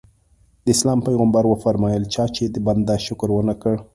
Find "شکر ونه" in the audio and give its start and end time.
3.05-3.55